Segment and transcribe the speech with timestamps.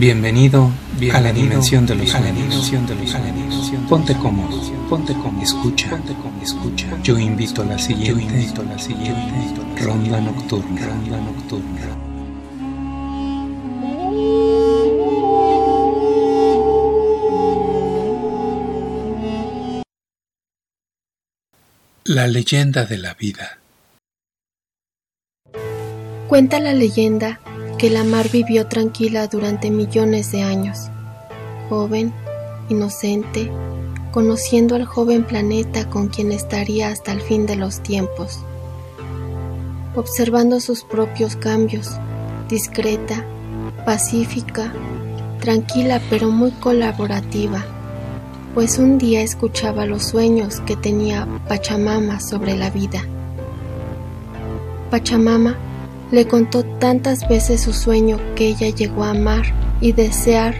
[0.00, 0.72] Bienvenido,
[1.12, 2.72] a la dimensión de los sueños.
[3.86, 6.86] Ponte cómodo, ponte cómodo, escucha, ponte cómodo, escucha.
[7.02, 11.82] Yo invito a la siguiente, yo invito a la siguiente ronda nocturna, ronda nocturna.
[22.04, 23.58] La leyenda de la vida.
[26.26, 27.38] Cuenta la leyenda
[27.80, 30.90] que la mar vivió tranquila durante millones de años,
[31.70, 32.12] joven,
[32.68, 33.50] inocente,
[34.10, 38.40] conociendo al joven planeta con quien estaría hasta el fin de los tiempos,
[39.96, 41.92] observando sus propios cambios,
[42.50, 43.24] discreta,
[43.86, 44.74] pacífica,
[45.40, 47.64] tranquila pero muy colaborativa,
[48.52, 53.02] pues un día escuchaba los sueños que tenía Pachamama sobre la vida.
[54.90, 55.56] Pachamama
[56.10, 59.42] le contó tantas veces su sueño que ella llegó a amar
[59.80, 60.54] y desear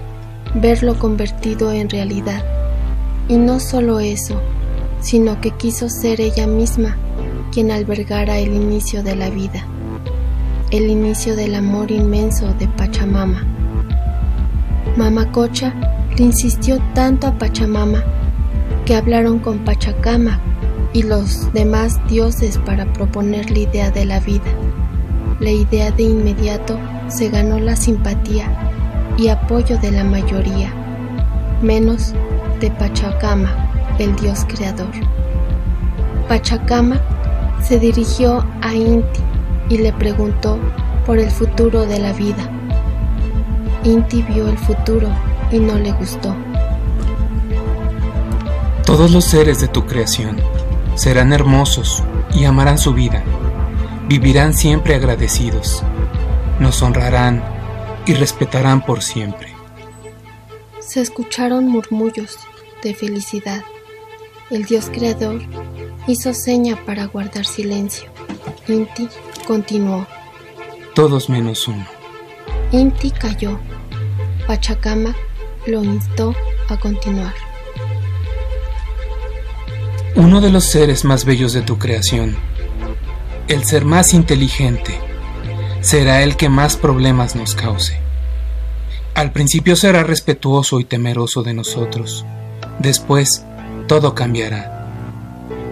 [0.54, 2.44] verlo convertido en realidad.
[3.28, 4.40] Y no solo eso,
[5.00, 6.96] sino que quiso ser ella misma
[7.52, 9.64] quien albergara el inicio de la vida,
[10.70, 13.44] el inicio del amor inmenso de Pachamama.
[14.96, 15.74] Mamacocha
[16.16, 18.04] le insistió tanto a Pachamama
[18.84, 20.40] que hablaron con Pachacama
[20.92, 24.52] y los demás dioses para proponer la idea de la vida
[25.40, 28.46] la idea de inmediato se ganó la simpatía
[29.16, 30.70] y apoyo de la mayoría,
[31.62, 32.12] menos
[32.60, 33.50] de Pachacama,
[33.98, 34.90] el dios creador.
[36.28, 37.00] Pachacama
[37.62, 39.20] se dirigió a Inti
[39.70, 40.58] y le preguntó
[41.06, 42.50] por el futuro de la vida.
[43.82, 45.08] Inti vio el futuro
[45.50, 46.34] y no le gustó.
[48.84, 50.36] Todos los seres de tu creación
[50.96, 52.02] serán hermosos
[52.34, 53.24] y amarán su vida
[54.10, 55.84] vivirán siempre agradecidos,
[56.58, 57.44] nos honrarán
[58.06, 59.54] y respetarán por siempre.
[60.80, 62.36] Se escucharon murmullos
[62.82, 63.62] de felicidad.
[64.50, 65.40] El Dios Creador
[66.08, 68.10] hizo seña para guardar silencio.
[68.66, 69.08] Inti
[69.46, 70.08] continuó.
[70.96, 71.86] Todos menos uno.
[72.72, 73.60] Inti cayó.
[74.44, 75.14] Pachacama
[75.66, 76.34] lo instó
[76.68, 77.34] a continuar.
[80.16, 82.36] Uno de los seres más bellos de tu creación
[83.50, 84.96] el ser más inteligente
[85.80, 87.98] será el que más problemas nos cause.
[89.14, 92.24] Al principio será respetuoso y temeroso de nosotros.
[92.78, 93.44] Después,
[93.88, 94.86] todo cambiará.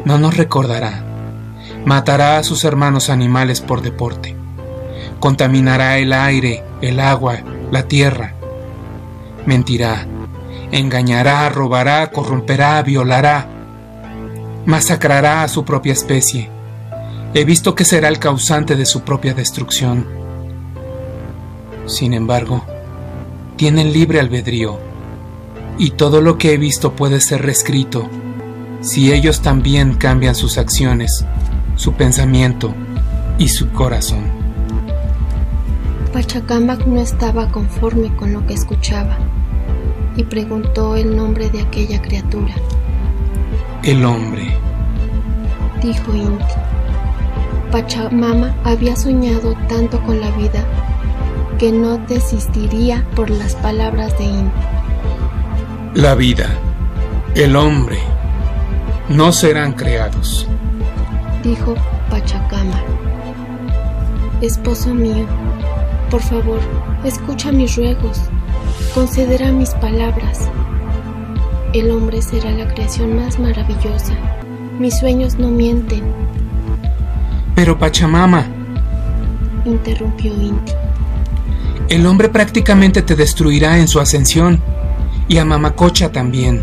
[0.05, 1.05] No nos recordará.
[1.85, 4.35] Matará a sus hermanos animales por deporte.
[5.21, 7.39] Contaminará el aire, el agua,
[7.71, 8.35] la tierra.
[9.47, 10.05] Mentirá.
[10.73, 13.47] Engañará, robará, corromperá, violará.
[14.67, 16.58] Masacrará a su propia especie
[17.35, 20.07] He visto que será el causante de su propia destrucción.
[21.87, 22.65] Sin embargo,
[23.57, 24.79] tienen libre albedrío,
[25.79, 28.09] y todo lo que he visto puede ser reescrito
[28.81, 31.25] si ellos también cambian sus acciones,
[31.77, 32.75] su pensamiento
[33.39, 34.25] y su corazón.
[36.13, 39.19] Pachacamac no estaba conforme con lo que escuchaba
[40.17, 42.55] y preguntó el nombre de aquella criatura.
[43.83, 44.57] El hombre,
[45.83, 46.68] dijo Inti.
[47.71, 50.65] Pachamama había soñado tanto con la vida
[51.59, 54.61] que no desistiría por las palabras de Inti.
[55.95, 56.49] La vida,
[57.35, 57.99] el hombre,
[59.11, 60.47] no serán creados,
[61.43, 61.75] dijo
[62.09, 62.81] Pachacama.
[64.41, 65.27] Esposo mío,
[66.11, 66.61] por favor,
[67.05, 68.19] escucha mis ruegos,
[68.95, 70.49] considera mis palabras.
[71.75, 74.15] El hombre será la creación más maravillosa.
[74.79, 76.05] Mis sueños no mienten
[77.59, 78.47] pero Pachamama,
[79.65, 80.73] interrumpió Inti.
[81.89, 84.63] El hombre prácticamente te destruirá en su ascensión,
[85.27, 86.63] y a Mamacocha también.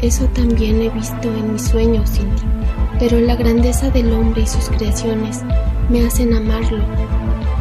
[0.00, 2.42] Eso también he visto en mis sueños, Inti.
[2.98, 5.42] Pero la grandeza del hombre y sus creaciones
[5.90, 6.82] me hacen amarlo.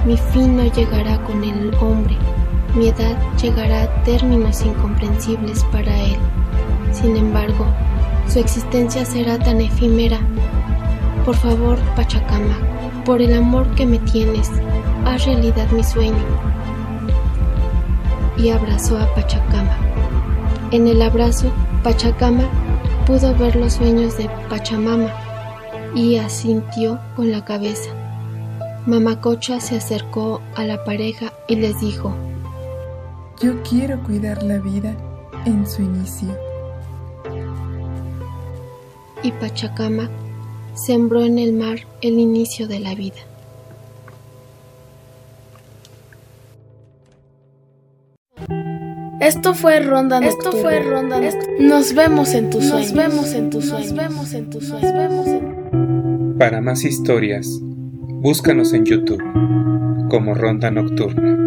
[0.06, 2.16] Mi fin no llegará con el hombre.
[2.76, 6.18] Mi edad llegará a términos incomprensibles para él.
[6.94, 7.66] Sin embargo,
[8.30, 10.22] su existencia será tan efímera
[11.26, 12.56] por favor, Pachacama,
[13.04, 14.52] por el amor que me tienes,
[15.06, 16.24] haz realidad mi sueño.
[18.38, 19.76] Y abrazó a Pachacama.
[20.70, 21.52] En el abrazo,
[21.84, 22.44] Pachacama
[23.08, 25.10] pudo ver los sueños de Pachamama
[25.96, 27.90] y asintió con la cabeza.
[28.86, 32.14] Mamacocha se acercó a la pareja y les dijo,
[33.42, 34.96] Yo quiero cuidar la vida
[35.46, 36.38] en su inicio.
[39.24, 40.08] Y Pachacama
[40.76, 43.16] sembró en el mar el inicio de la vida.
[49.22, 50.50] Esto fue Ronda Nocturna.
[50.50, 51.20] Esto fue Ronda
[51.60, 52.94] Nos vemos en tus sueños.
[52.94, 53.92] Nos vemos en tus sueños.
[53.92, 54.94] Nos vemos en tus sueños.
[54.94, 56.38] Nos vemos en...
[56.38, 59.24] Para más historias, búscanos en YouTube
[60.10, 61.45] como Ronda Nocturna.